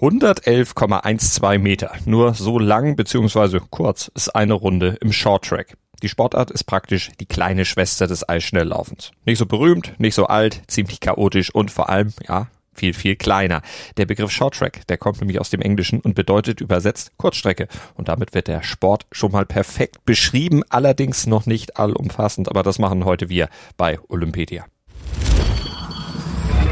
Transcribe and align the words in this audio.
111,12 0.00 1.58
Meter. 1.58 1.92
Nur 2.06 2.32
so 2.32 2.58
lang 2.58 2.96
bzw. 2.96 3.60
kurz 3.68 4.10
ist 4.14 4.30
eine 4.30 4.54
Runde 4.54 4.96
im 5.02 5.12
Short 5.12 5.44
Track. 5.44 5.76
Die 6.02 6.08
Sportart 6.08 6.50
ist 6.50 6.64
praktisch 6.64 7.10
die 7.20 7.26
kleine 7.26 7.66
Schwester 7.66 8.06
des 8.06 8.26
Eisschnelllaufens. 8.26 9.10
Nicht 9.26 9.36
so 9.36 9.44
berühmt, 9.44 9.92
nicht 9.98 10.14
so 10.14 10.24
alt, 10.26 10.62
ziemlich 10.68 11.00
chaotisch 11.00 11.54
und 11.54 11.70
vor 11.70 11.90
allem, 11.90 12.14
ja, 12.26 12.46
viel, 12.72 12.94
viel 12.94 13.16
kleiner. 13.16 13.60
Der 13.98 14.06
Begriff 14.06 14.30
Short 14.30 14.54
Track, 14.54 14.86
der 14.86 14.96
kommt 14.96 15.20
nämlich 15.20 15.38
aus 15.38 15.50
dem 15.50 15.60
Englischen 15.60 16.00
und 16.00 16.14
bedeutet 16.14 16.62
übersetzt 16.62 17.12
Kurzstrecke. 17.18 17.68
Und 17.94 18.08
damit 18.08 18.32
wird 18.32 18.48
der 18.48 18.62
Sport 18.62 19.04
schon 19.12 19.32
mal 19.32 19.44
perfekt 19.44 20.06
beschrieben, 20.06 20.62
allerdings 20.70 21.26
noch 21.26 21.44
nicht 21.44 21.76
allumfassend, 21.76 22.48
aber 22.48 22.62
das 22.62 22.78
machen 22.78 23.04
heute 23.04 23.28
wir 23.28 23.50
bei 23.76 23.98
Olympedia. 24.08 24.64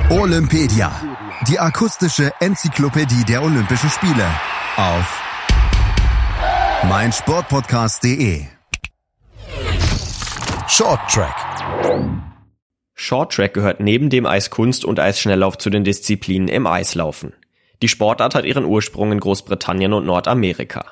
Olympedia, 0.09 0.91
die 1.46 1.59
akustische 1.59 2.32
Enzyklopädie 2.41 3.25
der 3.25 3.43
Olympischen 3.43 3.91
Spiele 3.91 4.27
auf 4.77 5.23
meinsportpodcast.de. 6.88 8.42
Short 10.69 11.01
Track. 11.09 11.34
Short 12.95 13.32
Track 13.32 13.55
gehört 13.55 13.80
neben 13.80 14.10
dem 14.10 14.27
Eiskunst- 14.27 14.84
und 14.84 14.98
Eisschnelllauf 14.98 15.59
zu 15.59 15.70
den 15.70 15.84
Disziplinen 15.84 16.48
im 16.48 16.66
Eislaufen. 16.66 17.32
Die 17.82 17.88
Sportart 17.88 18.34
hat 18.34 18.45
ihren 18.45 18.65
Ursprung 18.65 19.12
in 19.12 19.20
Großbritannien 19.20 19.93
und 19.93 20.07
Nordamerika. 20.07 20.84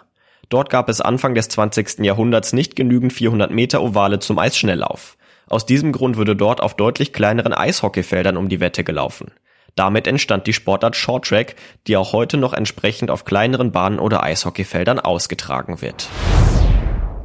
Dort 0.48 0.70
gab 0.70 0.88
es 0.88 1.00
Anfang 1.00 1.34
des 1.34 1.48
20. 1.48 2.04
Jahrhunderts 2.04 2.52
nicht 2.52 2.76
genügend 2.76 3.12
400 3.12 3.50
Meter 3.50 3.82
Ovale 3.82 4.20
zum 4.20 4.38
Eisschnelllauf. 4.38 5.16
Aus 5.48 5.66
diesem 5.66 5.90
Grund 5.90 6.16
wurde 6.16 6.36
dort 6.36 6.60
auf 6.60 6.74
deutlich 6.74 7.12
kleineren 7.12 7.52
Eishockeyfeldern 7.52 8.36
um 8.36 8.48
die 8.48 8.60
Wette 8.60 8.84
gelaufen. 8.84 9.32
Damit 9.76 10.06
entstand 10.06 10.46
die 10.46 10.54
Sportart 10.54 10.96
Short 10.96 11.26
Track, 11.26 11.54
die 11.86 11.98
auch 11.98 12.14
heute 12.14 12.38
noch 12.38 12.54
entsprechend 12.54 13.10
auf 13.10 13.26
kleineren 13.26 13.72
Bahnen 13.72 13.98
oder 13.98 14.22
Eishockeyfeldern 14.22 14.98
ausgetragen 14.98 15.82
wird. 15.82 16.08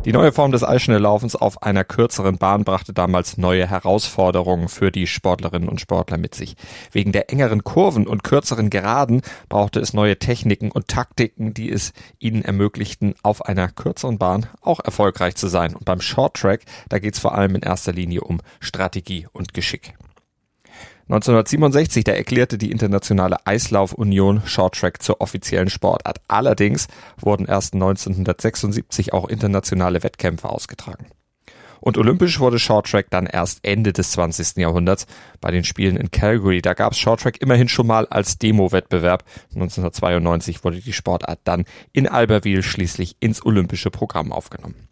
Die 0.04 0.12
neue 0.12 0.34
Form 0.34 0.52
des 0.52 0.64
Eisschnelllaufens 0.64 1.36
auf 1.36 1.64
einer 1.64 1.86
kürzeren 1.86 2.40
Bahn 2.40 2.66
brachte 2.66 2.92
damals 2.92 3.38
neue 3.38 3.68
Herausforderungen 3.68 4.68
für 4.68 4.92
die 4.92 5.08
Sportlerinnen 5.08 5.70
und 5.70 5.80
Sportler 5.80 6.18
mit 6.18 6.36
sich. 6.36 6.56
Wegen 6.92 7.14
der 7.14 7.32
engeren 7.32 7.64
Kurven 7.64 8.06
und 8.06 8.24
kürzeren 8.24 8.70
Geraden 8.70 9.22
brauchte 9.48 9.80
es 9.80 9.94
neue 9.94 10.18
Techniken 10.18 10.72
und 10.72 10.88
Taktiken, 10.88 11.54
die 11.54 11.72
es 11.72 11.94
ihnen 12.20 12.44
ermöglichten, 12.44 13.14
auf 13.24 13.46
einer 13.46 13.70
kürzeren 13.70 14.18
Bahn 14.18 14.48
auch 14.60 14.80
erfolgreich 14.84 15.36
zu 15.36 15.48
sein. 15.48 15.74
Und 15.76 15.86
beim 15.86 16.02
Short 16.02 16.36
Track, 16.36 16.66
da 16.90 17.00
geht 17.00 17.14
es 17.14 17.20
vor 17.20 17.36
allem 17.36 17.56
in 17.56 17.62
erster 17.62 17.94
Linie 17.94 18.22
um 18.22 18.42
Strategie 18.60 19.28
und 19.32 19.54
Geschick. 19.54 19.94
1967, 21.12 22.06
da 22.06 22.14
erklärte 22.14 22.58
die 22.58 22.72
Internationale 22.72 23.46
Eislaufunion 23.46 24.44
Shorttrack 24.46 25.04
zur 25.04 25.20
offiziellen 25.20 25.70
Sportart. 25.70 26.22
Allerdings 26.30 26.88
wurden 27.20 27.48
erst 27.48 27.74
1976 27.74 29.12
auch 29.12 29.28
internationale 29.28 30.04
Wettkämpfe 30.04 30.48
ausgetragen. 30.48 31.08
Und 31.82 31.98
olympisch 31.98 32.40
wurde 32.40 32.60
Shorttrack 32.60 33.08
dann 33.10 33.26
erst 33.26 33.60
Ende 33.64 33.92
des 33.92 34.12
20. 34.12 34.56
Jahrhunderts 34.56 35.06
bei 35.42 35.52
den 35.52 35.66
Spielen 35.66 35.98
in 35.98 36.12
Calgary. 36.12 36.62
Da 36.62 36.76
gab 36.76 36.94
es 36.94 37.00
Shorttrack 37.00 37.42
immerhin 37.42 37.68
schon 37.68 37.88
mal 37.88 38.08
als 38.08 38.38
Demo-Wettbewerb. 38.38 39.26
1992 39.54 40.64
wurde 40.64 40.80
die 40.80 40.94
Sportart 40.94 41.42
dann 41.44 41.66
in 41.92 42.08
Albertville 42.08 42.64
schließlich 42.64 43.18
ins 43.20 43.46
olympische 43.46 43.92
Programm 43.92 44.32
aufgenommen. 44.32 44.88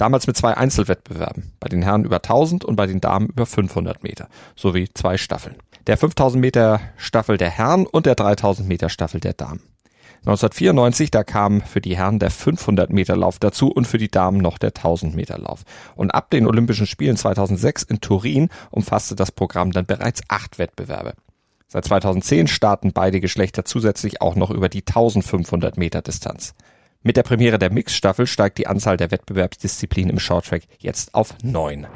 Damals 0.00 0.26
mit 0.26 0.34
zwei 0.34 0.56
Einzelwettbewerben, 0.56 1.52
bei 1.60 1.68
den 1.68 1.82
Herren 1.82 2.04
über 2.04 2.16
1000 2.16 2.64
und 2.64 2.74
bei 2.74 2.86
den 2.86 3.02
Damen 3.02 3.26
über 3.26 3.44
500 3.44 4.02
Meter, 4.02 4.28
sowie 4.56 4.88
zwei 4.94 5.18
Staffeln. 5.18 5.56
Der 5.86 5.98
5000 5.98 6.40
Meter 6.40 6.80
Staffel 6.96 7.36
der 7.36 7.50
Herren 7.50 7.84
und 7.84 8.06
der 8.06 8.14
3000 8.14 8.66
Meter 8.66 8.88
Staffel 8.88 9.20
der 9.20 9.34
Damen. 9.34 9.60
1994, 10.20 11.10
da 11.10 11.22
kam 11.22 11.60
für 11.60 11.82
die 11.82 11.98
Herren 11.98 12.18
der 12.18 12.30
500 12.30 12.90
Meter 12.90 13.14
Lauf 13.14 13.38
dazu 13.38 13.70
und 13.70 13.86
für 13.86 13.98
die 13.98 14.10
Damen 14.10 14.38
noch 14.38 14.56
der 14.56 14.70
1000 14.70 15.14
Meter 15.14 15.36
Lauf. 15.36 15.64
Und 15.96 16.12
ab 16.12 16.30
den 16.30 16.46
Olympischen 16.46 16.86
Spielen 16.86 17.18
2006 17.18 17.82
in 17.82 18.00
Turin 18.00 18.48
umfasste 18.70 19.14
das 19.14 19.30
Programm 19.30 19.70
dann 19.70 19.84
bereits 19.84 20.22
acht 20.28 20.58
Wettbewerbe. 20.58 21.12
Seit 21.68 21.84
2010 21.84 22.46
starten 22.46 22.94
beide 22.94 23.20
Geschlechter 23.20 23.66
zusätzlich 23.66 24.22
auch 24.22 24.34
noch 24.34 24.50
über 24.50 24.70
die 24.70 24.80
1500 24.80 25.76
Meter 25.76 26.00
Distanz. 26.00 26.54
Mit 27.02 27.16
der 27.16 27.22
Premiere 27.22 27.58
der 27.58 27.72
Mixstaffel 27.72 28.26
steigt 28.26 28.58
die 28.58 28.66
Anzahl 28.66 28.98
der 28.98 29.10
Wettbewerbsdisziplinen 29.10 30.10
im 30.10 30.18
Shorttrack 30.18 30.64
jetzt 30.78 31.14
auf 31.14 31.34
neun. 31.42 31.86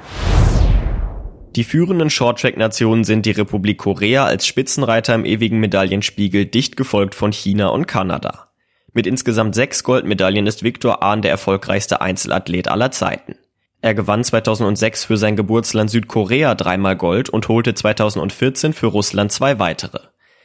Die 1.55 1.65
führenden 1.65 2.09
Shorttrack-Nationen 2.09 3.05
sind 3.05 3.27
die 3.27 3.33
Republik 3.33 3.77
Korea 3.79 4.25
als 4.25 4.47
Spitzenreiter 4.47 5.15
im 5.15 5.27
ewigen 5.27 5.61
Medaillenspiegel, 5.61 6.47
dicht 6.47 6.79
gefolgt 6.79 7.15
von 7.15 7.33
China 7.33 7.69
und 7.69 7.87
Kanada. 7.87 8.49
Mit 8.95 9.07
insgesamt 9.07 9.55
sechs 9.55 9.85
Goldmedaillen 9.85 10.47
ist 10.47 10.63
Viktor 10.63 11.03
Ahn 11.03 11.21
der 11.21 11.33
erfolgreichste 11.33 12.01
Einzelathlet 12.01 12.69
aller 12.69 12.91
Zeiten. 12.91 13.37
Er 13.83 13.93
gewann 13.93 14.25
2006 14.25 15.05
für 15.05 15.19
sein 15.19 15.37
Geburtsland 15.37 15.91
Südkorea 15.91 16.55
dreimal 16.55 16.97
Gold 16.97 17.29
und 17.29 17.49
holte 17.49 17.75
2014 17.75 18.73
für 18.73 18.87
Russland 18.87 19.33
zwei 19.33 19.59
weitere. 19.59 20.01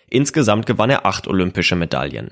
Insgesamt 0.09 0.65
gewann 0.65 0.89
er 0.89 1.05
acht 1.05 1.29
olympische 1.29 1.77
Medaillen 1.77 2.31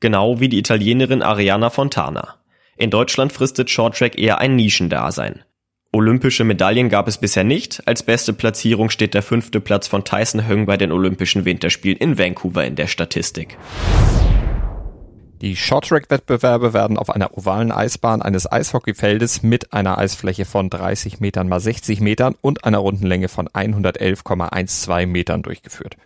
genau 0.00 0.40
wie 0.40 0.48
die 0.48 0.58
Italienerin 0.58 1.22
Ariana 1.22 1.70
Fontana. 1.70 2.36
In 2.76 2.90
Deutschland 2.90 3.32
fristet 3.32 3.70
Shorttrack 3.70 4.18
eher 4.18 4.38
ein 4.38 4.56
Nischendasein. 4.56 5.42
Olympische 5.92 6.44
Medaillen 6.44 6.90
gab 6.90 7.08
es 7.08 7.16
bisher 7.16 7.44
nicht. 7.44 7.82
Als 7.86 8.02
beste 8.02 8.34
Platzierung 8.34 8.90
steht 8.90 9.14
der 9.14 9.22
fünfte 9.22 9.60
Platz 9.60 9.88
von 9.88 10.04
Tyson 10.04 10.46
Höng 10.46 10.66
bei 10.66 10.76
den 10.76 10.92
Olympischen 10.92 11.44
Winterspielen 11.46 11.96
in 11.96 12.18
Vancouver 12.18 12.64
in 12.66 12.76
der 12.76 12.86
Statistik. 12.86 13.56
Die 15.40 15.54
Shorttrack-Wettbewerbe 15.54 16.72
werden 16.72 16.96
auf 16.96 17.10
einer 17.10 17.36
ovalen 17.36 17.70
Eisbahn 17.70 18.22
eines 18.22 18.50
Eishockeyfeldes 18.50 19.42
mit 19.42 19.72
einer 19.74 19.98
Eisfläche 19.98 20.46
von 20.46 20.70
30 20.70 21.20
Metern 21.20 21.48
mal 21.48 21.60
60 21.60 22.00
Metern 22.00 22.34
und 22.40 22.64
einer 22.64 22.78
Rundenlänge 22.78 23.28
von 23.28 23.48
111,12 23.48 25.06
Metern 25.06 25.42
durchgeführt. 25.42 25.96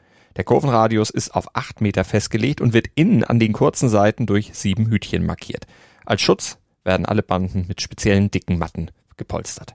Der 0.41 0.45
Kurvenradius 0.47 1.11
ist 1.11 1.35
auf 1.35 1.55
acht 1.55 1.83
Meter 1.83 2.03
festgelegt 2.03 2.63
und 2.63 2.73
wird 2.73 2.87
innen 2.95 3.25
an 3.25 3.39
den 3.39 3.53
kurzen 3.53 3.91
Seiten 3.91 4.25
durch 4.25 4.53
sieben 4.55 4.87
Hütchen 4.87 5.27
markiert. 5.27 5.67
Als 6.07 6.23
Schutz 6.23 6.57
werden 6.83 7.05
alle 7.05 7.23
Banden 7.23 7.67
mit 7.69 7.83
speziellen 7.83 8.31
dicken 8.31 8.57
Matten 8.57 8.91
gepolstert. 9.19 9.75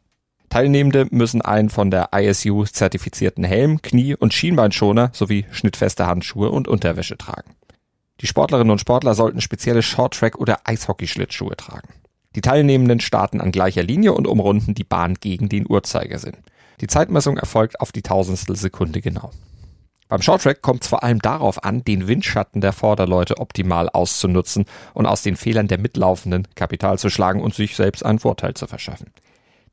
Teilnehmende 0.49 1.05
müssen 1.11 1.43
einen 1.43 1.69
von 1.69 1.91
der 1.91 2.09
ISU 2.13 2.65
zertifizierten 2.65 3.43
Helm, 3.43 3.83
Knie- 3.83 4.15
und 4.15 4.33
Schienbeinschoner 4.33 5.11
sowie 5.13 5.45
schnittfeste 5.51 6.07
Handschuhe 6.07 6.49
und 6.49 6.67
Unterwäsche 6.67 7.15
tragen. 7.15 7.53
Die 8.21 8.25
Sportlerinnen 8.25 8.71
und 8.71 8.81
Sportler 8.81 9.13
sollten 9.13 9.41
spezielle 9.41 9.83
Shorttrack- 9.83 10.37
oder 10.37 10.61
Eishockeyschlittschuhe 10.63 11.55
tragen. 11.57 11.89
Die 12.35 12.41
Teilnehmenden 12.41 13.01
starten 13.01 13.39
an 13.39 13.51
gleicher 13.51 13.83
Linie 13.83 14.13
und 14.13 14.25
umrunden 14.25 14.73
die 14.73 14.83
Bahn 14.83 15.13
gegen 15.13 15.47
den 15.47 15.69
Uhrzeigersinn. 15.69 16.37
Die 16.81 16.87
Zeitmessung 16.87 17.37
erfolgt 17.37 17.79
auf 17.81 17.91
die 17.91 18.01
Tausendstel 18.01 18.55
Sekunde 18.55 19.01
genau. 19.01 19.29
Beim 20.07 20.21
Shorttrack 20.21 20.61
kommt 20.61 20.83
es 20.83 20.89
vor 20.89 21.03
allem 21.03 21.19
darauf 21.19 21.63
an, 21.63 21.83
den 21.83 22.07
Windschatten 22.07 22.61
der 22.61 22.73
Vorderleute 22.73 23.39
optimal 23.39 23.89
auszunutzen 23.89 24.65
und 24.93 25.07
aus 25.07 25.23
den 25.23 25.35
Fehlern 25.35 25.67
der 25.67 25.79
Mitlaufenden 25.79 26.47
Kapital 26.53 26.99
zu 26.99 27.09
schlagen 27.09 27.41
und 27.41 27.55
sich 27.55 27.75
selbst 27.75 28.05
einen 28.05 28.19
Vorteil 28.19 28.53
zu 28.53 28.67
verschaffen. 28.67 29.11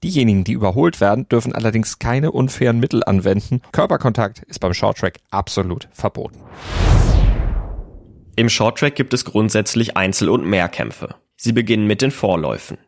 Diejenigen, 0.02 0.42
die 0.42 0.52
überholt 0.52 1.02
werden, 1.02 1.28
dürfen 1.28 1.54
allerdings 1.54 1.98
keine 1.98 2.32
unfairen 2.32 2.80
Mittel 2.80 3.04
anwenden. 3.04 3.60
Körperkontakt 3.72 4.38
ist 4.44 4.58
beim 4.58 4.72
Shorttrack 4.72 5.18
absolut 5.30 5.88
verboten. 5.92 6.40
Im 8.34 8.48
Shorttrack 8.48 8.94
gibt 8.94 9.12
es 9.12 9.26
grundsätzlich 9.26 9.98
Einzel- 9.98 10.30
und 10.30 10.46
Mehrkämpfe. 10.46 11.14
Sie 11.36 11.52
beginnen 11.52 11.86
mit 11.86 12.00
den 12.00 12.10
Vorläufen. 12.10 12.78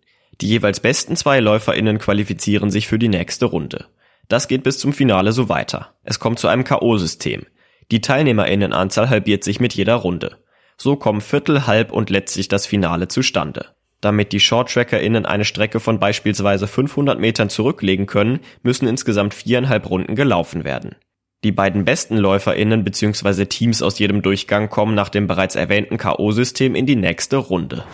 Die 0.41 0.49
jeweils 0.49 0.81
besten 0.81 1.15
zwei 1.15 1.41
LäuferInnen 1.41 1.99
qualifizieren 1.99 2.71
sich 2.71 2.89
für 2.89 2.99
die 2.99 3.09
nächste 3.09 3.45
Runde. 3.45 3.87
Das 4.29 4.49
geht 4.49 4.63
bis 4.63 4.79
zum 4.79 4.93
Finale 4.93 5.33
so 5.33 5.49
weiter. 5.49 5.95
Es 6.03 6.19
kommt 6.19 6.39
zu 6.39 6.49
einem 6.49 6.65
K.O.-System. 6.65 7.47
Die 7.91 8.01
Teilnehmerinnenanzahl 8.01 9.11
halbiert 9.11 9.45
sich 9.45 9.61
mit 9.61 9.75
jeder 9.75 9.97
Runde. 9.97 10.39
So 10.77 10.97
kommen 10.97 11.21
Viertel, 11.21 11.67
Halb 11.67 11.93
und 11.93 12.11
letztlich 12.11 12.49
das 12.49 12.67
Finale 12.67 13.09
zustande. 13.09 13.67
Damit 14.01 14.33
die 14.33 14.41
ShorttrackerInnen 14.41 15.25
eine 15.25 15.45
Strecke 15.45 15.81
von 15.81 15.99
beispielsweise 15.99 16.67
500 16.67 17.19
Metern 17.19 17.49
zurücklegen 17.49 18.07
können, 18.07 18.41
müssen 18.63 18.87
insgesamt 18.87 19.35
viereinhalb 19.35 19.89
Runden 19.89 20.15
gelaufen 20.15 20.65
werden. 20.65 20.97
Die 21.43 21.53
beiden 21.53 21.85
besten 21.85 22.17
LäuferInnen 22.17 22.85
bzw. 22.85 23.45
Teams 23.47 23.83
aus 23.83 23.99
jedem 23.99 24.23
Durchgang 24.23 24.71
kommen 24.71 24.95
nach 24.95 25.11
dem 25.11 25.27
bereits 25.27 25.57
erwähnten 25.57 25.99
K.O.-System 25.99 26.75
in 26.75 26.87
die 26.87 26.97
nächste 26.97 27.37
Runde. 27.37 27.85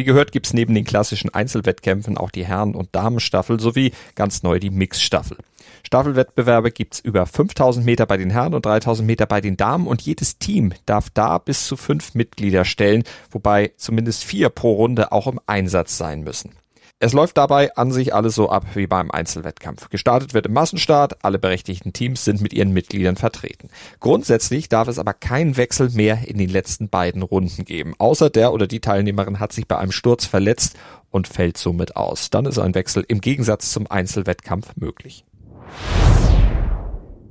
Wie 0.00 0.04
gehört 0.04 0.32
gibt's 0.32 0.54
neben 0.54 0.74
den 0.74 0.86
klassischen 0.86 1.28
Einzelwettkämpfen 1.28 2.16
auch 2.16 2.30
die 2.30 2.46
Herren- 2.46 2.74
und 2.74 2.88
Damenstaffel 2.92 3.60
sowie 3.60 3.92
ganz 4.14 4.42
neu 4.42 4.58
die 4.58 4.70
Mixstaffel. 4.70 5.36
Staffelwettbewerbe 5.82 6.70
gibt's 6.70 7.00
über 7.00 7.26
5000 7.26 7.84
Meter 7.84 8.06
bei 8.06 8.16
den 8.16 8.30
Herren 8.30 8.54
und 8.54 8.64
3000 8.64 9.06
Meter 9.06 9.26
bei 9.26 9.42
den 9.42 9.58
Damen 9.58 9.86
und 9.86 10.00
jedes 10.00 10.38
Team 10.38 10.72
darf 10.86 11.10
da 11.10 11.36
bis 11.36 11.66
zu 11.66 11.76
fünf 11.76 12.14
Mitglieder 12.14 12.64
stellen, 12.64 13.04
wobei 13.30 13.72
zumindest 13.76 14.24
vier 14.24 14.48
pro 14.48 14.72
Runde 14.72 15.12
auch 15.12 15.26
im 15.26 15.38
Einsatz 15.44 15.98
sein 15.98 16.22
müssen. 16.22 16.52
Es 17.02 17.14
läuft 17.14 17.38
dabei 17.38 17.74
an 17.76 17.92
sich 17.92 18.14
alles 18.14 18.34
so 18.34 18.50
ab 18.50 18.66
wie 18.74 18.86
beim 18.86 19.10
Einzelwettkampf. 19.10 19.88
Gestartet 19.88 20.34
wird 20.34 20.44
im 20.44 20.52
Massenstart, 20.52 21.24
alle 21.24 21.38
berechtigten 21.38 21.94
Teams 21.94 22.26
sind 22.26 22.42
mit 22.42 22.52
ihren 22.52 22.74
Mitgliedern 22.74 23.16
vertreten. 23.16 23.70
Grundsätzlich 24.00 24.68
darf 24.68 24.86
es 24.86 24.98
aber 24.98 25.14
keinen 25.14 25.56
Wechsel 25.56 25.88
mehr 25.88 26.28
in 26.28 26.36
den 26.36 26.50
letzten 26.50 26.90
beiden 26.90 27.22
Runden 27.22 27.64
geben, 27.64 27.94
außer 27.96 28.28
der 28.28 28.52
oder 28.52 28.66
die 28.66 28.80
Teilnehmerin 28.80 29.40
hat 29.40 29.54
sich 29.54 29.66
bei 29.66 29.78
einem 29.78 29.92
Sturz 29.92 30.26
verletzt 30.26 30.76
und 31.08 31.26
fällt 31.26 31.56
somit 31.56 31.96
aus. 31.96 32.28
Dann 32.28 32.44
ist 32.44 32.58
ein 32.58 32.74
Wechsel 32.74 33.02
im 33.08 33.22
Gegensatz 33.22 33.72
zum 33.72 33.90
Einzelwettkampf 33.90 34.76
möglich. 34.76 35.24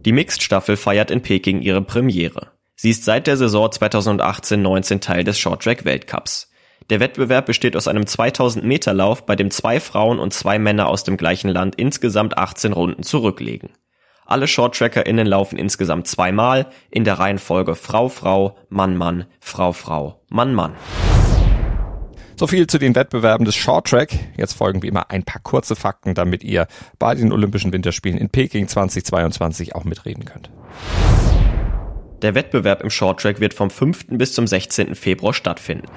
Die 0.03 0.11
Mixed-Staffel 0.13 0.77
feiert 0.77 1.11
in 1.11 1.21
Peking 1.21 1.61
ihre 1.61 1.83
Premiere. 1.83 2.47
Sie 2.75 2.89
ist 2.89 3.05
seit 3.05 3.27
der 3.27 3.37
Saison 3.37 3.67
2018-19 3.67 4.99
Teil 4.99 5.23
des 5.23 5.37
Shorttrack-Weltcups. 5.37 6.49
Der 6.89 6.99
Wettbewerb 6.99 7.45
besteht 7.45 7.75
aus 7.75 7.87
einem 7.87 8.07
2000 8.07 8.65
Meter 8.65 8.95
Lauf, 8.95 9.23
bei 9.23 9.35
dem 9.35 9.51
zwei 9.51 9.79
Frauen 9.79 10.17
und 10.17 10.33
zwei 10.33 10.57
Männer 10.57 10.87
aus 10.87 11.03
dem 11.03 11.17
gleichen 11.17 11.49
Land 11.49 11.75
insgesamt 11.75 12.39
18 12.39 12.73
Runden 12.73 13.03
zurücklegen. 13.03 13.69
Alle 14.25 14.47
ShorttrackerInnen 14.47 15.27
laufen 15.27 15.59
insgesamt 15.59 16.07
zweimal 16.07 16.67
in 16.89 17.03
der 17.03 17.19
Reihenfolge 17.19 17.75
Frau, 17.75 18.09
Frau, 18.09 18.57
Mann, 18.69 18.97
Mann, 18.97 19.25
Frau, 19.39 19.71
Frau, 19.71 20.23
Mann, 20.29 20.55
Mann. 20.55 20.73
So 22.35 22.47
viel 22.47 22.65
zu 22.65 22.79
den 22.79 22.95
Wettbewerben 22.95 23.45
des 23.45 23.55
Shorttrack. 23.55 24.09
Jetzt 24.37 24.53
folgen 24.53 24.81
wie 24.81 24.87
immer 24.87 25.11
ein 25.11 25.23
paar 25.23 25.41
kurze 25.43 25.75
Fakten, 25.75 26.15
damit 26.15 26.43
ihr 26.43 26.65
bei 26.97 27.13
den 27.13 27.31
Olympischen 27.31 27.71
Winterspielen 27.71 28.17
in 28.17 28.29
Peking 28.29 28.67
2022 28.67 29.75
auch 29.75 29.83
mitreden 29.83 30.25
könnt. 30.25 30.49
Der 32.23 32.33
Wettbewerb 32.33 32.81
im 32.81 32.89
Shorttrack 32.89 33.39
wird 33.39 33.53
vom 33.53 33.69
5. 33.69 34.07
bis 34.09 34.33
zum 34.33 34.47
16. 34.47 34.95
Februar 34.95 35.33
stattfinden. 35.33 35.87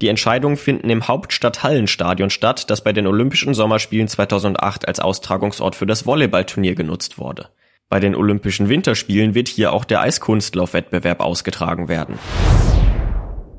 Die 0.00 0.08
Entscheidungen 0.08 0.56
finden 0.56 0.90
im 0.90 1.08
Hauptstadt-Hallenstadion 1.08 2.30
statt, 2.30 2.70
das 2.70 2.84
bei 2.84 2.92
den 2.92 3.06
Olympischen 3.06 3.52
Sommerspielen 3.52 4.06
2008 4.06 4.86
als 4.86 5.00
Austragungsort 5.00 5.74
für 5.74 5.86
das 5.86 6.06
Volleyballturnier 6.06 6.76
genutzt 6.76 7.18
wurde. 7.18 7.48
Bei 7.88 7.98
den 7.98 8.14
Olympischen 8.14 8.68
Winterspielen 8.68 9.34
wird 9.34 9.48
hier 9.48 9.72
auch 9.72 9.84
der 9.84 10.00
Eiskunstlaufwettbewerb 10.02 11.20
ausgetragen 11.20 11.88
werden. 11.88 12.18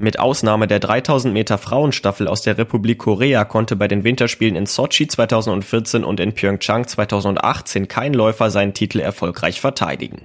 Mit 0.01 0.17
Ausnahme 0.17 0.67
der 0.67 0.79
3000 0.79 1.33
Meter 1.33 1.57
Frauenstaffel 1.57 2.29
aus 2.29 2.41
der 2.41 2.57
Republik 2.57 2.99
Korea 2.99 3.43
konnte 3.43 3.75
bei 3.75 3.89
den 3.89 4.05
Winterspielen 4.05 4.55
in 4.55 4.65
Sochi 4.65 5.07
2014 5.07 6.05
und 6.05 6.21
in 6.21 6.33
Pyeongchang 6.33 6.87
2018 6.87 7.89
kein 7.89 8.13
Läufer 8.13 8.49
seinen 8.49 8.73
Titel 8.73 9.01
erfolgreich 9.01 9.59
verteidigen. 9.59 10.21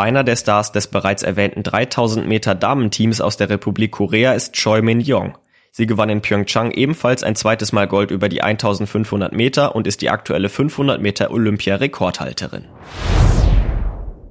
Einer 0.00 0.24
der 0.24 0.36
Stars 0.36 0.72
des 0.72 0.86
bereits 0.86 1.22
erwähnten 1.22 1.62
3000 1.62 2.26
Meter 2.26 2.54
Damenteams 2.54 3.20
aus 3.20 3.36
der 3.36 3.50
Republik 3.50 3.92
Korea 3.92 4.32
ist 4.32 4.54
Choi 4.54 4.80
Min-young. 4.80 5.36
Sie 5.72 5.84
gewann 5.84 6.08
in 6.08 6.22
Pyeongchang 6.22 6.70
ebenfalls 6.70 7.22
ein 7.22 7.36
zweites 7.36 7.72
Mal 7.72 7.86
Gold 7.86 8.10
über 8.10 8.30
die 8.30 8.40
1500 8.40 9.34
Meter 9.34 9.76
und 9.76 9.86
ist 9.86 10.00
die 10.00 10.08
aktuelle 10.08 10.48
500 10.48 11.02
Meter 11.02 11.30
Olympia-Rekordhalterin. 11.30 12.64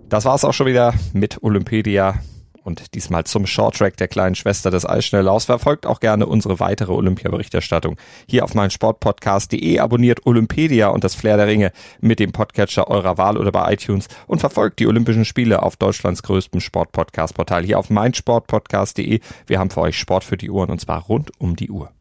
Das 0.09 0.25
war's 0.25 0.43
auch 0.43 0.53
schon 0.53 0.65
wieder 0.65 0.95
mit 1.13 1.43
Olympedia 1.43 2.15
und 2.63 2.93
diesmal 2.93 3.23
zum 3.23 3.45
Shorttrack 3.45 3.97
der 3.97 4.07
kleinen 4.07 4.35
Schwester 4.35 4.71
des 4.71 4.87
Eisschnelllaufs. 4.87 5.45
Verfolgt 5.45 5.85
auch 5.85 5.99
gerne 5.99 6.25
unsere 6.25 6.59
weitere 6.59 6.93
Olympia-Berichterstattung 6.93 7.97
hier 8.27 8.43
auf 8.43 8.53
meinsportpodcast.de. 8.53 9.79
Abonniert 9.79 10.25
Olympedia 10.25 10.89
und 10.89 11.03
das 11.03 11.15
Flair 11.15 11.37
der 11.37 11.47
Ringe 11.47 11.71
mit 11.99 12.19
dem 12.19 12.31
Podcatcher 12.31 12.87
eurer 12.87 13.17
Wahl 13.17 13.37
oder 13.37 13.51
bei 13.51 13.73
iTunes 13.73 14.07
und 14.27 14.39
verfolgt 14.39 14.79
die 14.79 14.87
Olympischen 14.87 15.25
Spiele 15.25 15.63
auf 15.63 15.75
Deutschlands 15.77 16.23
größtem 16.23 16.59
Sportpodcast-Portal 16.61 17.63
hier 17.63 17.79
auf 17.79 17.89
meinsportpodcast.de. 17.89 19.19
Wir 19.47 19.59
haben 19.59 19.69
für 19.69 19.81
euch 19.81 19.97
Sport 19.97 20.23
für 20.23 20.37
die 20.37 20.49
Uhren 20.49 20.69
und 20.69 20.81
zwar 20.81 21.03
rund 21.03 21.31
um 21.39 21.55
die 21.55 21.69
Uhr. 21.69 21.91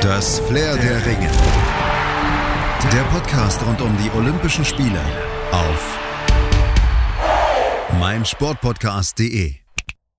Das 0.00 0.40
Flair 0.40 0.76
der 0.76 1.06
Ringe. 1.06 1.30
Der 2.92 3.02
Podcast 3.12 3.60
rund 3.66 3.80
um 3.82 3.94
die 3.98 4.10
Olympischen 4.16 4.64
Spiele 4.64 5.00
auf 5.52 6.07
meinsportpodcast.de 7.98 9.67